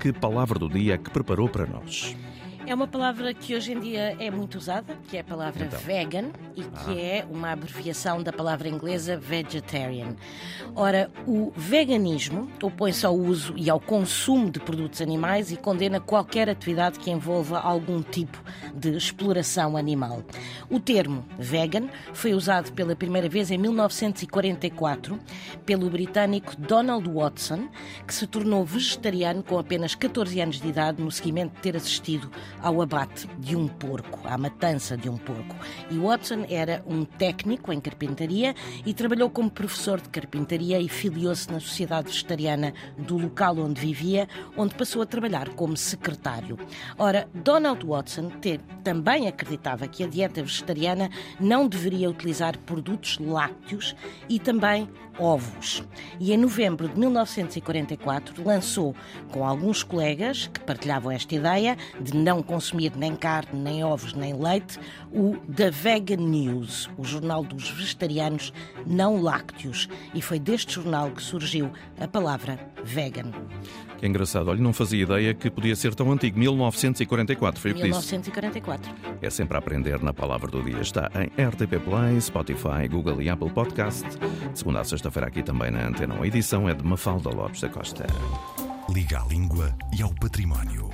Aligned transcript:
que 0.00 0.14
palavra 0.14 0.58
do 0.58 0.66
dia 0.66 0.96
que 0.96 1.10
preparou 1.10 1.46
para 1.46 1.66
nós? 1.66 2.16
É 2.70 2.74
uma 2.74 2.86
palavra 2.86 3.34
que 3.34 3.52
hoje 3.56 3.72
em 3.72 3.80
dia 3.80 4.16
é 4.20 4.30
muito 4.30 4.56
usada, 4.56 4.96
que 5.08 5.16
é 5.16 5.20
a 5.22 5.24
palavra 5.24 5.64
Então. 5.64 5.80
vegan 5.80 6.26
e 6.54 6.62
que 6.62 6.90
Ah. 6.90 6.94
é 6.96 7.26
uma 7.28 7.50
abreviação 7.50 8.22
da 8.22 8.32
palavra 8.32 8.68
inglesa 8.68 9.16
vegetarian. 9.16 10.14
Ora, 10.76 11.10
o 11.26 11.52
veganismo 11.56 12.48
opõe-se 12.62 13.04
ao 13.04 13.16
uso 13.16 13.54
e 13.56 13.68
ao 13.68 13.80
consumo 13.80 14.48
de 14.48 14.60
produtos 14.60 15.00
animais 15.00 15.50
e 15.50 15.56
condena 15.56 15.98
qualquer 15.98 16.48
atividade 16.48 17.00
que 17.00 17.10
envolva 17.10 17.58
algum 17.58 18.02
tipo 18.02 18.38
de 18.72 18.96
exploração 18.96 19.76
animal. 19.76 20.22
O 20.70 20.78
termo 20.78 21.24
vegan 21.36 21.88
foi 22.12 22.34
usado 22.34 22.70
pela 22.72 22.94
primeira 22.94 23.28
vez 23.28 23.50
em 23.50 23.58
1944 23.58 25.18
pelo 25.66 25.90
britânico 25.90 26.54
Donald 26.56 27.10
Watson, 27.10 27.68
que 28.06 28.14
se 28.14 28.28
tornou 28.28 28.64
vegetariano 28.64 29.42
com 29.42 29.58
apenas 29.58 29.96
14 29.96 30.40
anos 30.40 30.60
de 30.60 30.68
idade 30.68 31.02
no 31.02 31.10
seguimento 31.10 31.56
de 31.56 31.62
ter 31.62 31.74
assistido 31.76 32.30
ao 32.62 32.80
abate 32.82 33.28
de 33.38 33.56
um 33.56 33.66
porco, 33.66 34.20
à 34.24 34.36
matança 34.36 34.96
de 34.96 35.08
um 35.08 35.16
porco. 35.16 35.56
E 35.90 35.98
Watson 35.98 36.44
era 36.48 36.82
um 36.86 37.04
técnico 37.04 37.72
em 37.72 37.80
carpintaria 37.80 38.54
e 38.84 38.94
trabalhou 38.94 39.30
como 39.30 39.50
professor 39.50 40.00
de 40.00 40.08
carpintaria 40.08 40.80
e 40.80 40.88
filiou-se 40.88 41.50
na 41.50 41.60
Sociedade 41.60 42.08
Vegetariana 42.08 42.72
do 42.98 43.18
local 43.18 43.58
onde 43.58 43.80
vivia, 43.80 44.28
onde 44.56 44.74
passou 44.74 45.02
a 45.02 45.06
trabalhar 45.06 45.48
como 45.50 45.76
secretário. 45.76 46.58
Ora, 46.98 47.28
Donald 47.34 47.84
Watson 47.84 48.30
também 48.82 49.28
acreditava 49.28 49.86
que 49.88 50.04
a 50.04 50.06
dieta 50.06 50.42
vegetariana 50.42 51.10
não 51.38 51.68
deveria 51.68 52.10
utilizar 52.10 52.56
produtos 52.58 53.18
lácteos 53.18 53.94
e 54.28 54.38
também 54.38 54.88
ovos. 55.18 55.84
E 56.18 56.32
em 56.32 56.36
novembro 56.36 56.88
de 56.88 56.98
1944 56.98 58.42
lançou, 58.42 58.94
com 59.30 59.46
alguns 59.46 59.82
colegas 59.82 60.46
que 60.46 60.60
partilhavam 60.60 61.10
esta 61.10 61.34
ideia 61.34 61.76
de 62.00 62.16
não 62.16 62.39
consumir 62.42 62.92
nem 62.96 63.14
carne, 63.16 63.60
nem 63.60 63.84
ovos, 63.84 64.14
nem 64.14 64.34
leite, 64.34 64.78
o 65.12 65.36
The 65.54 65.70
Vegan 65.70 66.16
News, 66.16 66.88
o 66.96 67.04
jornal 67.04 67.44
dos 67.44 67.70
vegetarianos 67.70 68.52
não 68.86 69.20
lácteos. 69.20 69.88
E 70.14 70.22
foi 70.22 70.38
deste 70.38 70.74
jornal 70.74 71.10
que 71.10 71.22
surgiu 71.22 71.70
a 72.00 72.06
palavra 72.06 72.58
vegan. 72.84 73.30
Que 73.98 74.06
engraçado, 74.06 74.48
olha, 74.48 74.60
não 74.60 74.72
fazia 74.72 75.02
ideia 75.02 75.34
que 75.34 75.50
podia 75.50 75.76
ser 75.76 75.94
tão 75.94 76.10
antigo. 76.10 76.38
1944, 76.38 77.60
foi 77.60 77.72
o 77.72 77.74
que 77.74 77.82
disse. 77.82 78.14
1944. 78.14 78.94
É 79.20 79.28
sempre 79.28 79.56
a 79.56 79.58
aprender 79.58 80.02
na 80.02 80.14
palavra 80.14 80.50
do 80.50 80.62
dia. 80.62 80.80
Está 80.80 81.10
em 81.16 81.26
RTP 81.42 81.78
Play, 81.84 82.18
Spotify, 82.20 82.88
Google 82.88 83.20
e 83.20 83.28
Apple 83.28 83.50
Podcast. 83.50 84.08
De 84.52 84.58
segunda 84.58 84.80
a 84.80 84.84
sexta-feira 84.84 85.28
aqui 85.28 85.42
também 85.42 85.70
na 85.70 85.86
Antena. 85.86 86.14
A 86.18 86.26
edição 86.26 86.66
é 86.66 86.72
de 86.72 86.82
Mafalda 86.82 87.28
Lopes 87.28 87.60
da 87.60 87.68
Costa. 87.68 88.06
Liga 88.88 89.20
à 89.20 89.26
língua 89.26 89.74
e 89.96 90.02
ao 90.02 90.14
património. 90.14 90.88